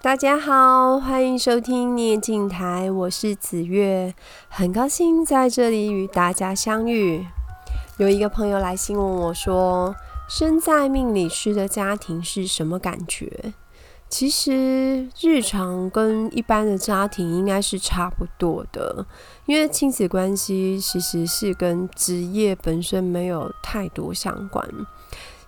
[0.00, 4.14] 大家好，欢迎收听念经台，我是紫月，
[4.48, 7.26] 很高兴在这里与大家相遇。
[7.96, 9.96] 有一个朋友来信问我说，
[10.28, 13.52] 身在命理师的家庭是什么感觉？
[14.08, 19.04] 其实日常跟一般的家庭应该是差不多的，
[19.46, 24.64] 因为亲子关系其实是跟职业本身没有太多相关。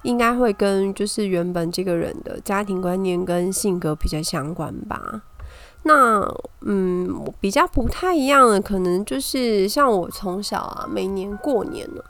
[0.03, 5.23] 应该会跟就是原本这个人的家庭观念跟性格比较相关吧。
[5.83, 6.21] 那
[6.63, 12.03] 嗯，比较不太一样的，可能就是像我从小啊，每年过年呢，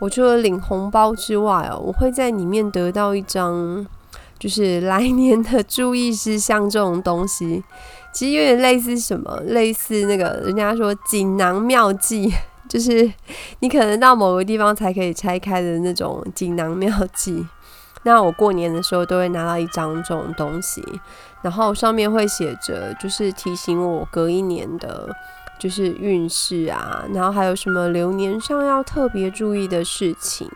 [0.00, 3.84] 我除了领红包之外哦，我会在里面得到一张
[4.38, 7.64] 就是来年的注意事项这种东西。
[8.12, 12.32] 其实有点类似什么，类似那个人家说锦囊妙计。
[12.68, 13.10] 就是
[13.60, 17.46] 你可能到某个地方才可以拆开的那种锦囊妙计。
[18.02, 20.80] 那我过年的时候都会拿到一张这种东西，
[21.42, 25.08] 然后上面会写着，就是提醒我隔一年的，
[25.58, 30.48] 就是运势啊，然后还有什么流年上要特别注意的事情，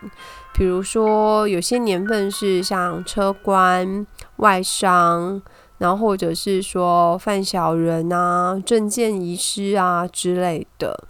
[0.53, 5.41] 比如说有些年份是像车关、外伤，
[5.77, 11.03] 然后或者是说犯小人啊、证件遗失啊之类的。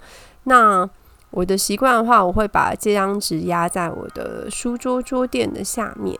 [0.44, 0.88] 那
[1.30, 6.18] 我的习惯的话，我会把这张纸压在我的书桌桌垫的下面。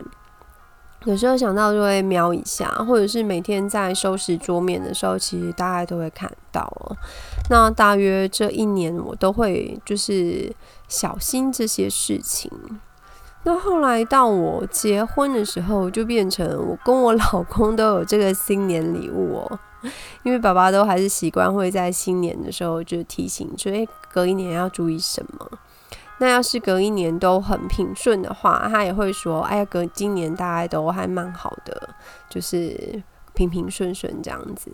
[1.05, 6.97] 有时候想到就会瞄一下，或者是每天在收拾桌面的时候，其实大概都会看到哦。
[7.51, 10.55] 那大约这一年，我都会就是
[10.87, 12.51] 小心这些事情。
[13.45, 19.59] 那后来到我结婚的时候，就变成我跟我老公都有这个新年礼物哦。
[20.23, 25.51] 因为爸爸都还是习惯会在新年的时候就提醒，所以，隔一年要注意什么。
[26.19, 31.89] 那要是隔一年都很平顺的话，他也会说，哎呀，隔今年大概都还蛮好的，
[32.31, 33.03] 就是
[33.35, 34.71] 平平顺顺这样子。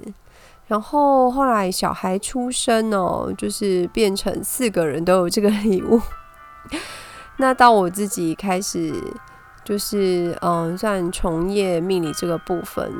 [0.67, 5.99] 然后后来小孩出生哦，就是变成四个人都有这个礼物。
[7.39, 8.93] 那到我自己开始，
[9.65, 12.93] 就是嗯，算从业命理这个部分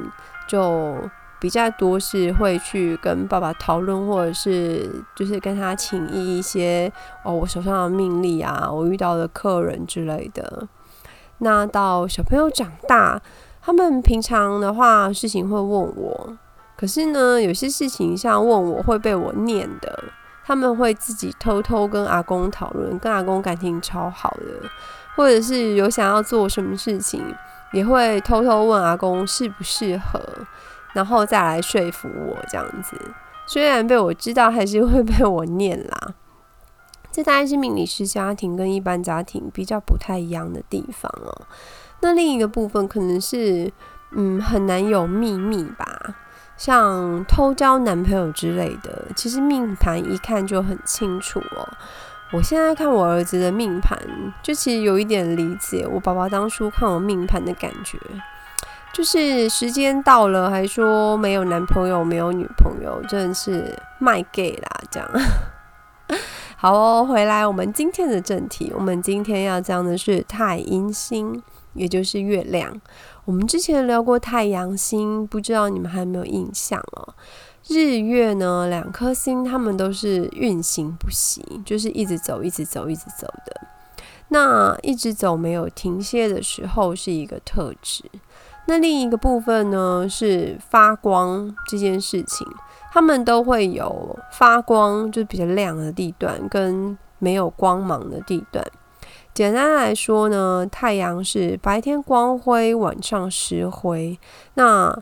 [0.49, 0.97] 就。
[1.41, 6.93] 比较多是会去跟爸爸讨论，或者是就是跟他请益一些
[7.25, 10.67] 哦，我手上的命理啊，我遇到的客人之类的。
[11.39, 13.23] 那到小朋友长大，
[13.63, 16.37] 他们平常的话事情会问我，
[16.77, 20.03] 可是呢，有些事情像问我会被我念的，
[20.49, 24.67] 他们会自己偷偷跟阿公讨论，跟阿公感情超好的，
[25.15, 27.23] 或者是有想要做什么事情，
[27.75, 30.19] 也会偷偷问阿公适不适合。
[30.95, 32.97] 然后再来说服我这样子，
[33.47, 36.15] 虽然被我知道，还是会被我念啦。
[37.13, 41.43] 这大概是命理师家庭跟一般家庭比较不太一样的地方哦。
[42.01, 43.71] 那另一个部分可能是，
[44.13, 45.85] 嗯，很难有秘密吧，
[46.59, 51.67] 像偷交男朋友之类的，其实命盘一看就很清楚哦。
[52.33, 53.99] 我现在看我儿子的命盘，
[54.43, 57.99] 就其实有一点理解我爸爸当初看我命盘的感觉。
[58.93, 64.81] 就是时间到了，还说没有男朋友，没有女朋友，真的是卖 gay 啦！
[64.91, 65.09] 这样，
[66.57, 71.41] 好哦，回来我们今天的正题，我们今天要讲的是太阴星，
[71.79, 72.79] 也就是月亮。
[73.25, 77.15] 我们之前聊过太阳星，不知道你们还有没有印象哦？
[77.69, 83.61] 日月呢，两颗星，它们都是运行不息，就是一直走，一直走，一直走的。
[84.29, 88.05] 那一直走没有停歇的时候，是一个特质。
[88.67, 92.47] 那另一个部分呢，是发光这件事情，
[92.93, 98.65] 它们都会有发光，就是比较亮的地段跟没有光芒的地段。
[99.39, 104.19] 简单来说呢，太阳是白天光辉，晚上实辉。
[104.55, 104.93] 那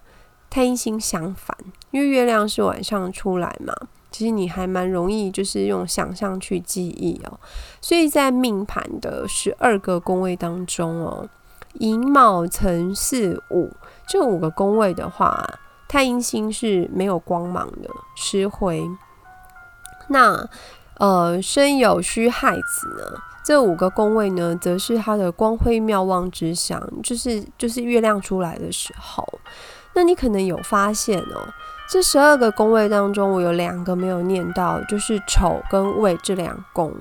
[0.50, 1.56] 太阴星相反，
[1.91, 3.72] 因为月亮是晚上出来嘛，
[4.10, 7.41] 其实你还蛮容易就是用想象去记忆哦。
[7.80, 11.26] 所以在命盘的十二个宫位当中哦。
[11.78, 13.72] 寅卯辰巳午
[14.06, 15.48] 这五个宫位的话，
[15.88, 18.86] 太阴星是没有光芒的，实辉。
[20.09, 20.47] 那
[20.98, 23.19] 呃申酉戌亥子呢？
[23.45, 29.25] 这五个宫位呢，则是它的光辉妙望之象，就是就是月亮出来的时候。
[29.95, 31.48] 那你可能有发现哦，
[31.89, 36.93] 这十二个宫位当中，我有两个没有念到，就是丑跟未这两宫。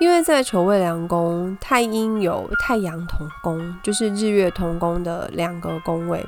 [0.00, 6.26] 因为在丑未两宫，太阴有太阳同宫，就是日月同宫的两个宫位。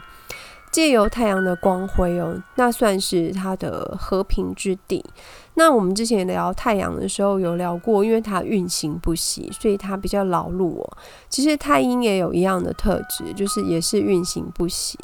[0.71, 5.05] 借由太阳的光辉哦，那算是它的和平之地。
[5.55, 10.97] 那我们之前聊太阳的时候有聊过，因为它运行不息，所以它比较劳碌哦。
[11.31, 14.99] 其实太阴也有一样的特质，就是也是运行不息，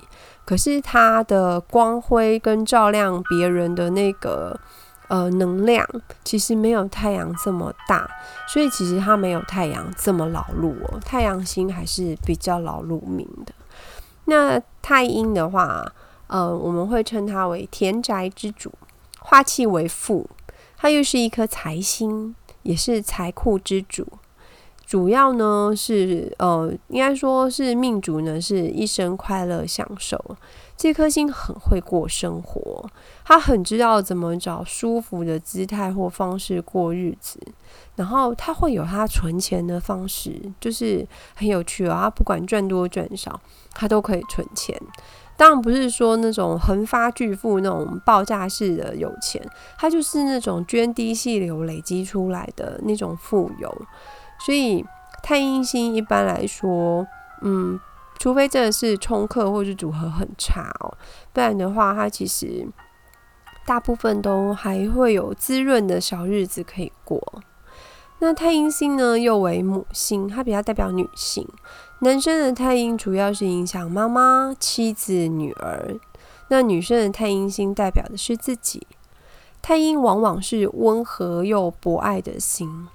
[0.44, 4.54] 可是它的光辉跟照亮别人的那个
[5.08, 5.86] 呃能量，
[6.22, 8.06] 其实没有太阳这么大，
[8.46, 11.00] 所以其实它没有太阳这么劳碌哦。
[11.02, 13.54] 太阳星还是比较劳碌命的。
[14.32, 15.92] 那太阴的话，
[16.26, 18.72] 呃，我们会称它为田宅之主，
[19.20, 20.26] 化气为富。
[20.78, 24.08] 它又是一颗财星，也是财库之主。
[24.86, 30.18] 主要呢是呃，应该说是命主呢是一生快乐享受。
[30.76, 32.84] 这颗星很会过生活，
[33.24, 37.38] 他很知道怎么找舒服的姿态或方式过日子。
[37.94, 41.96] 然后他会有他存钱的方式，就是很有趣哦。
[42.00, 43.40] 他不管赚多赚少，
[43.74, 44.76] 他都可以存钱。
[45.36, 49.40] 当然不是说那种横发巨富那种爆炸式的有钱，
[49.78, 53.86] 他就是那种涓滴细流累积出来的那种富有。
[54.44, 54.84] 所以
[55.22, 57.06] 太阴星一般来说，
[57.42, 57.78] 嗯，
[58.18, 60.92] 除非真的是冲克或是组合很差哦，
[61.32, 62.66] 不然的话，它其实
[63.64, 67.22] 大部分都还会有滋润的小日子可以过。
[68.18, 71.46] 那太阴星呢，又为母星，它比较代表女性。
[72.00, 75.96] 男生的太阴主要是影响妈妈、妻子、女儿，
[76.48, 78.86] 那女生的太阴星代表的是自己。
[79.60, 82.88] 太阴往往是温和又博爱的心。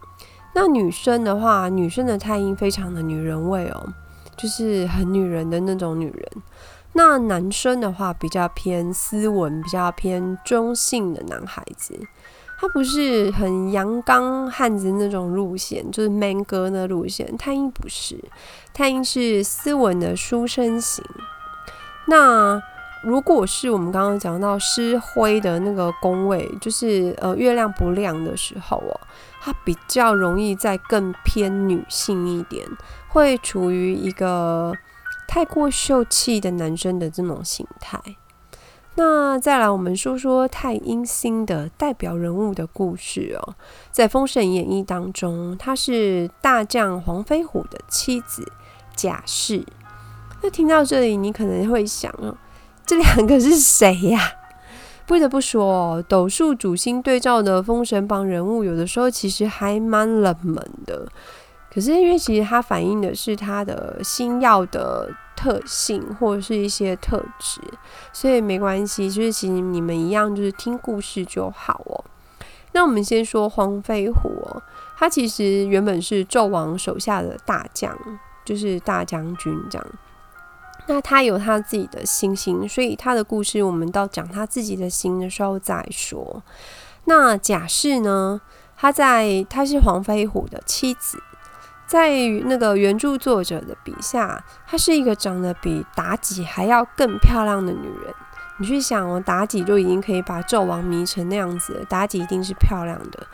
[0.59, 3.93] 那女生的话，女生的太阴非常的女人味哦，
[4.35, 6.31] 就是很女人的那种女人。
[6.93, 11.95] 那男生的话，比较偏斯文，比较偏中性的男孩子。
[12.59, 17.37] 他不是很阳刚汉子那种路线，就是 man 哥的路线。
[17.37, 18.17] 太阴不是，
[18.73, 21.05] 太阴是斯文的书生型。
[22.07, 22.59] 那
[23.03, 28.99] 如果是我们刚刚讲到失灰的那个宫位，就是呃月亮不亮的时候哦，
[29.47, 32.67] 他比较容易再更偏女性一点，
[33.07, 34.73] 会处于一个
[35.25, 37.97] 太过秀气的男生的这种形态。
[38.95, 43.55] 那再来，我们说说太阴星的代表人物的故事哦。
[43.89, 48.51] 在《封神演义》当中，他是大将黄飞虎的妻子
[48.97, 49.65] 贾氏。
[50.41, 52.35] 那听到这里，你可能会想哦，
[52.85, 54.19] 这两个是谁呀？
[55.07, 61.07] 不得不说，斗数主星对照的封神榜人物，有的时候其实还蛮冷门的。
[61.73, 65.09] 可是因为其实它反映的是他的星曜的。
[65.37, 67.61] 特性或者是一些特质，
[68.11, 72.03] 所以没关系，就是其实你们一样，就是听故事就好哦。
[72.71, 74.63] 那我们先说黄飞虎哦，
[74.97, 77.95] 他其实原本是纣王手下的大将，
[78.43, 79.87] 就是大将军这样。
[80.87, 86.41] 那他有他自己的星星，所以他的故事我们到讲他自己的心的时候再说。
[87.05, 88.41] 那贾氏呢，
[88.75, 91.17] 她在她是黄飞虎的妻子。
[91.85, 98.13] 在那个原著作者的笔下，她是一个长得比妲己还要更漂亮的女人。
[98.57, 103.25] 你去想哦，妲己就已经可以把纣王迷成那样子，妲己一定是漂亮的。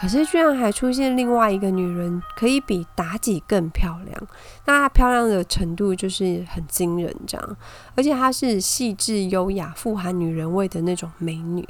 [0.00, 4.28] 可是居然还出现另外一个女人，可以比妲己更漂亮。
[4.66, 7.56] 那她漂亮的程度就是很惊人，这样。
[7.94, 11.68] 而且她是细致优雅、富含女人味的那种美女。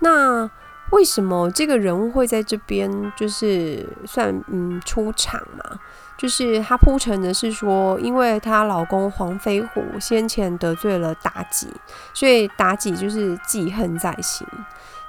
[0.00, 0.50] 那。
[0.92, 5.80] 为什么这个人物会在这边就是算嗯出场嘛？
[6.16, 11.68] 就是她铺陈的是说，因为她老公黄飞虎先前得罪了妲己，
[12.12, 14.46] 所以妲己就是记恨在心。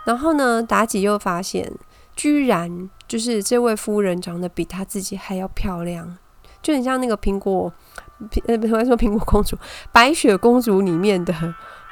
[0.04, 1.72] 然后呢，妲己又发现，
[2.16, 6.18] 居然就是这位夫人长得比她自己还要漂亮，
[6.62, 7.72] 就很像那个苹果，
[8.48, 9.58] 呃，不是说苹果公主，
[9.92, 11.34] 白雪公主里面的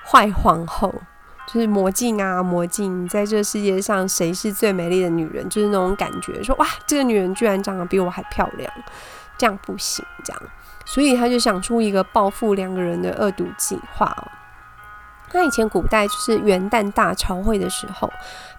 [0.06, 0.94] 坏皇后。
[1.54, 5.48] 就是魔镜啊，魔镜，在这世界上谁是最美丽的女人？
[5.48, 8.74] 就是那种感觉，说哇，这个女人居然长得比我还漂亮，
[9.38, 10.42] 这样不行，这样，
[10.84, 14.26] 所以他就想出一个报复两个人的恶毒计划哦。
[15.32, 18.12] 那以前古代就是元旦大朝会的时候，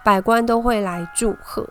[0.05, 1.67] 百官都会来祝贺。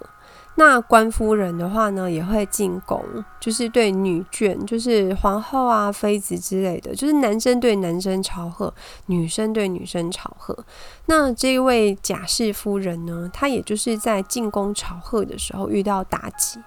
[0.55, 3.03] 那官夫人的话呢，也会进宫，
[3.39, 8.71] 就是对女眷，就是皇后啊、妃子之类的，就是男生对男生朝贺，
[9.07, 10.55] 女生对女生朝贺。
[11.07, 16.59] 那这位贾氏夫人呢，她也就是在进宫朝贺的时候遇到妲己。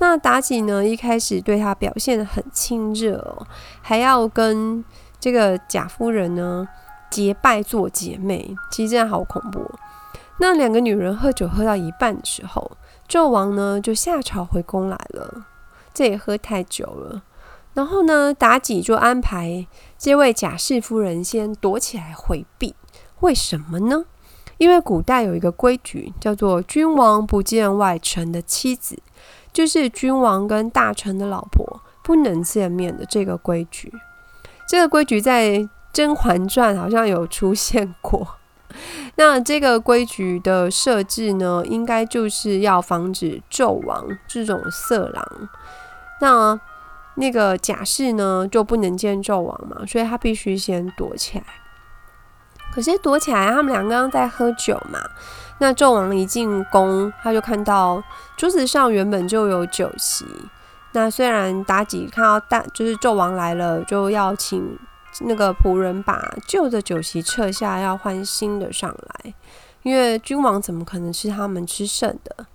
[0.00, 3.46] 那妲己呢，一开始对她表现得很亲热哦，
[3.80, 4.84] 还要跟
[5.18, 6.68] 这个贾夫人呢
[7.08, 9.70] 结拜做姐妹，其实真的好恐怖。
[10.38, 12.72] 那两个女人喝酒喝到一半的时候，
[13.08, 15.46] 纣王呢就下朝回宫来了，
[15.92, 17.22] 这也喝太久了。
[17.74, 19.66] 然后呢，妲己就安排
[19.98, 22.74] 这位贾氏夫人先躲起来回避。
[23.20, 24.04] 为什么呢？
[24.58, 28.96] 因为古代有一个规矩，叫做“君王不见外臣的妻子”，
[29.52, 33.92] 就是君王跟大臣的老婆不能见面的这个规矩。
[34.68, 35.50] 这个规矩在
[35.92, 38.36] 《甄嬛传》好像有出现过。
[39.16, 45.48] 那这个规矩的设置呢，应该就是要防止纣王这种色狼。
[46.20, 46.58] 那
[47.16, 51.44] 那个贾氏呢，就不能见纣王嘛，所以他必须先躲起来。
[52.74, 54.98] 可是躲起来，他们两个刚在喝酒嘛。
[55.58, 58.02] 那纣王一进宫，他就看到
[58.36, 60.26] 桌子上原本就有酒席。
[60.90, 64.76] 那虽然妲己看到大就是纣王来了，就要请
[65.20, 69.34] 那个仆人把旧的酒席撤下，要换新的上来。
[69.82, 72.46] 因为君王怎么可能吃他们吃剩的？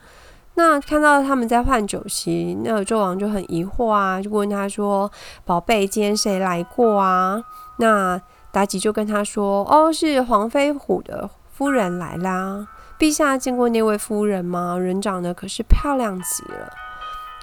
[0.56, 5.10] 那看到他们在换酒席，那个纣王就很疑惑啊，就问他说
[5.46, 7.42] ：“宝贝，今天谁来过啊？”
[7.78, 8.20] 那
[8.52, 12.68] 妲己就跟他说：“哦，是黄飞虎的夫人来啦。
[12.98, 14.78] 陛下见过那位夫人吗？
[14.78, 16.74] 人长得可是漂亮极了。”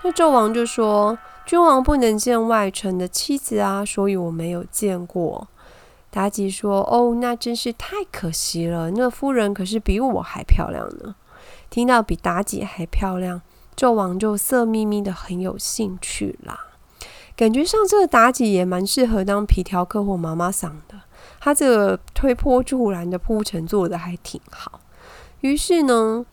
[0.04, 5.46] 那纣王就说：“君王不能见外臣的妻子啊，所以我没有见过。”
[6.12, 8.90] 妲己说：“哦，那真是太可惜了。
[8.90, 11.14] 那夫人可是比我还漂亮呢。”
[11.70, 13.42] 听到比妲己还漂亮，
[13.76, 16.58] 纣王就色眯眯的，很有兴趣啦。
[17.36, 21.00] 感觉上，这个妲己也蛮适合当皮条客或妈妈桑的。
[21.38, 24.80] 她这个推波助澜的铺陈做得还挺好。
[25.40, 26.24] 于是呢，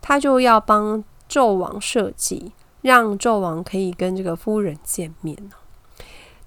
[0.00, 5.36] 他就要帮纣王设计，让纣王可以跟这个夫人见面。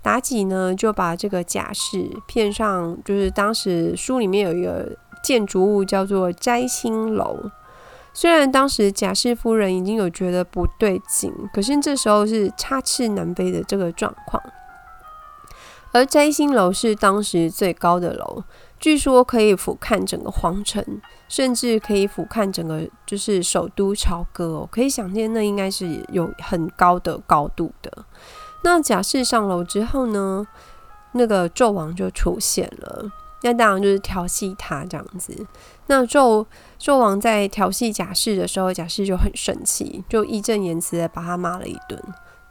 [0.03, 7.49] 妲己呢，就把这个贾氏骗上，就是当时书里面有一个建筑物叫做摘星楼。
[8.13, 14.41] 虽然当时贾氏夫人已经有觉得不对劲，可是这时候是插翅难飞的这个状况。
[15.91, 18.43] 而摘星楼是当时最高的楼，
[18.85, 24.69] 据说可以俯瞰整个皇城，甚至可以俯瞰整个就是首都朝歌哦。
[24.71, 28.05] 可以想见，那应该是有很高的高度的。
[28.63, 30.45] 那贾氏上楼之后呢，
[31.13, 33.11] 那个纣王就出现了。
[33.41, 35.47] 那当然就是调戏他这样子。
[35.87, 36.45] 那纣
[36.79, 41.99] 纣王在调戏贾氏的时候，贾氏就很生气，就义正言辞的把他骂了一顿。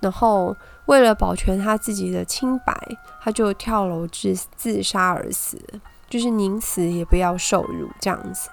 [0.00, 2.76] 然后为了保全他自己的清白，
[3.22, 5.56] 他就跳楼自自杀而死，
[6.08, 8.50] 就是宁死也不要受辱这样子。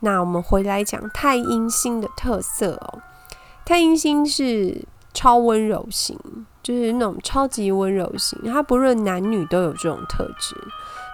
[0.00, 3.02] 那我们回来讲太阴星的特色哦，
[3.64, 6.18] 太阴星是超温柔型，
[6.62, 10.56] 就是那种超级温柔型，它不论男女都有这种特质。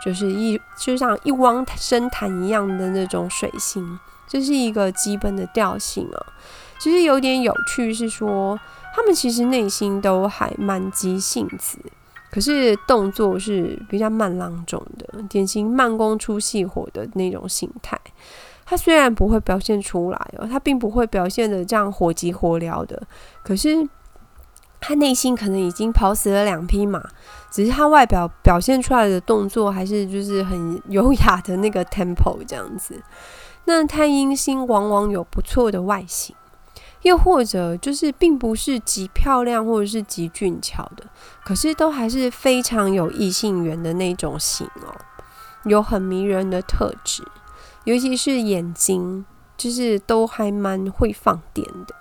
[0.05, 3.99] 就是一就像一汪深潭一样的那种水星，
[4.29, 6.27] 这是一个基本的调性啊。
[6.79, 8.61] 其实有点有趣，是说
[8.95, 11.79] 他们其实内心都还蛮急性子，
[12.37, 17.99] 可是动作是比较慢郎中的，典型慢工出细活的那种形态。
[18.67, 23.03] 他虽然不会表现出来哦，他并不会表现得这样火急火燎的，
[23.43, 23.89] 可是。
[24.79, 27.03] 他内心可能已经跑死了两匹马，
[27.51, 33.03] 只是他外表表现出来的动作还是就是很优雅的那个 tempo 这样子。
[33.65, 36.37] 那太阴星往往有不错的外形，
[37.07, 41.05] 又或者就是并不是极漂亮或者是极俊俏的，
[41.45, 44.93] 可是都还是非常有异性缘的那种型哦，
[45.65, 47.23] 有很迷人的特质，
[47.85, 49.25] 尤其是眼睛，
[49.57, 51.95] 就是都还蛮会放电的。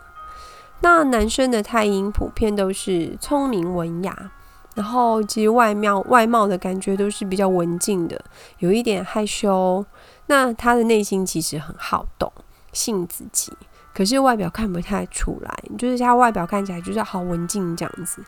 [0.82, 4.32] 那男生的太阴普遍都是聪明文雅，
[4.74, 8.20] 然后其实外貌外貌的感觉都是比较文静的，
[8.58, 9.86] 有一点害羞。
[10.26, 12.32] 那他的内心其实很好动，
[12.74, 13.54] 性子急，
[13.96, 18.22] 可是外表看不太出来，就是他外表看起来就是好文静这样子。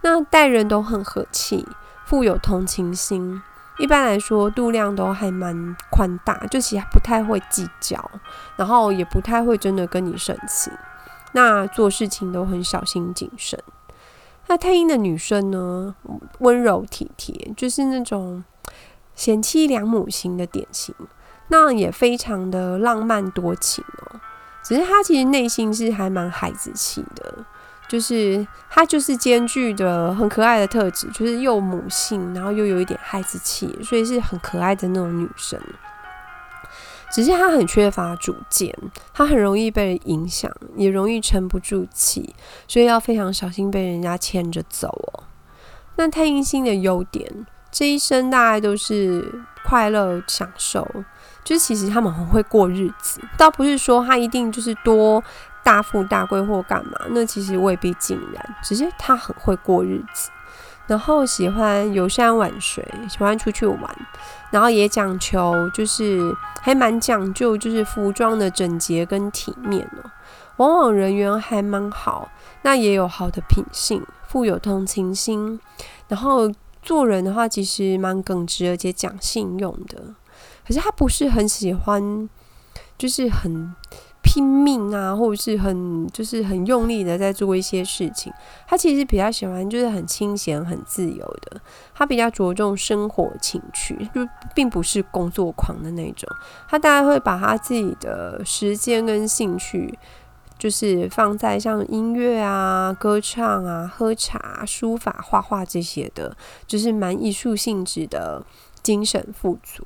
[0.00, 1.64] 那待人都很和气，
[2.04, 3.40] 富有同情心。
[3.78, 8.10] 一般来说，度量都还蛮宽大，就其实不太会计较，
[8.56, 10.70] 然后也不太会真的跟你生气。
[11.32, 13.58] 那做事情都很小心谨慎。
[14.48, 15.94] 那太阴的女生呢，
[16.40, 18.44] 温柔体贴，就是那种
[19.14, 20.94] 贤妻良母型的典型。
[21.48, 24.20] 那也非常的浪漫多情哦。
[24.62, 27.44] 只是她其实内心是还蛮孩子气的，
[27.88, 35.60] 就是她就是兼具的很可爱的特质，就是又母性，然后又有一点孩子气，所以是很可爱的那种女生。
[37.10, 38.74] 只是他很缺乏主见，
[39.12, 42.34] 他很容易被人影响，也容易沉不住气，
[42.66, 45.24] 所以要非常小心被人家牵着走哦。
[45.96, 50.88] 那太阴星的优点，这一生大概都是快乐享受，
[51.44, 55.22] 就是其实他们很会过日子，倒不是说他一定就是多
[55.64, 60.30] 大富大贵或干嘛，那其实未必尽然，只是他很会过日子，
[60.86, 63.96] 然后喜欢游山玩水，喜欢出去玩，
[64.50, 70.10] 然后也讲求就是还蛮讲究，就是服装的整洁跟体面哦。
[70.58, 72.30] 往往人缘还蛮好，
[72.62, 75.58] 那也有好的品性，富有同情心，
[76.08, 80.14] 然后做人的话其实蛮耿直，而且讲信用的。
[80.66, 82.28] 可是他不是很喜欢，
[82.98, 83.74] 就是很。
[84.24, 88.32] 拼命啊，或者是很就是很用力的在做一些事情。
[88.68, 91.60] 他其实比较喜欢就是很清闲、很自由的。
[91.92, 96.28] 他比较着重生活情趣，就并不是工作狂的那种。
[96.68, 99.98] 他大概会把他自己的时间跟兴趣，
[100.56, 108.40] 就是放在像音乐啊、歌唱啊、喝茶、书法、画画这些的，就是蛮艺术性质的
[108.84, 109.84] 精神富足。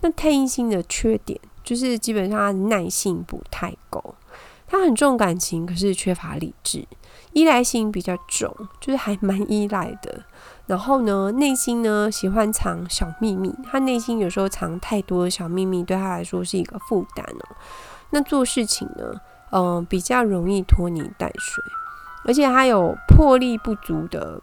[0.00, 1.38] 那太阴星的缺点。
[1.62, 4.14] 就是基本上他耐性不太够，
[4.66, 6.84] 他很重感情，可是缺乏理智，
[7.32, 10.24] 依赖性比较重，就是还蛮依赖的。
[10.66, 17.56] 然后呢，内心呢喜欢藏小秘密，他内心有时候藏太多的小秘密，对他来说是一个负担哦。
[18.08, 19.20] 那做事情呢，
[19.52, 21.62] 嗯、比较容易拖泥带水，
[22.24, 24.40] 而且他有魄力不足的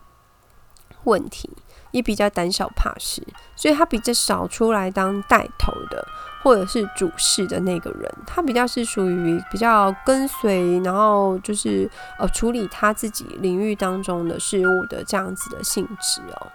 [1.03, 1.49] 问题。
[1.97, 3.21] 也比较胆小怕事，
[3.55, 6.07] 所以他比较少出来当带头的
[6.43, 8.09] 或者是主事的那个人。
[8.25, 16.47] 他比较是属于比较跟随，然后就是呃处理他自己领域当中的事物的这样子的性质哦。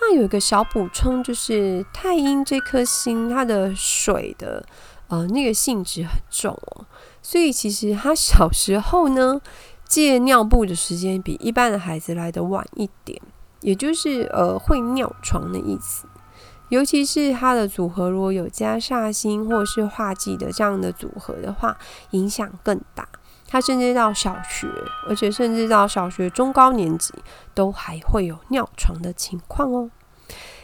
[0.00, 4.64] 那有一个小补充，就是太阴这颗星，它的水的
[5.08, 6.86] 呃那个性质很重哦，
[7.20, 9.38] 所以其实他小时候呢
[9.84, 13.20] 借尿布的时间比一般的孩子来得晚一点。
[13.60, 16.06] 也就是呃会尿床的意思，
[16.68, 21.76] 尤其是它的组合如果有加煞星或是化忌的这样的组合的话，
[22.10, 23.08] 影响更大。
[23.46, 24.68] 它甚至到小学，
[25.08, 27.12] 而且甚至到小学中高年级
[27.52, 29.90] 都还会有尿床的情况哦。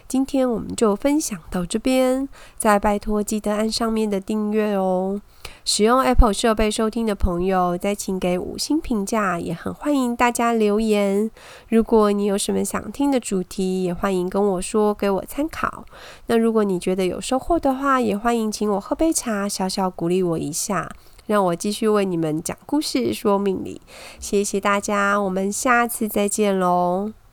[0.08, 5.20] 今天我们就分享到这边，再拜托记得按上面的订阅哦。
[5.64, 11.28] 使用 Apple 设备收听的朋友，再请给五星评价，也很欢迎大家留言。
[11.68, 15.84] 如果你有什么想听的主题，也欢迎跟我说，给我参考。
[16.26, 20.88] 那如果你觉得有收获的话，也欢迎请我喝杯茶，小小鼓励我一下，
[21.26, 23.81] 让我继续为你们讲故事、说命理。
[24.20, 27.25] 谢谢大家，我们下次再见喽。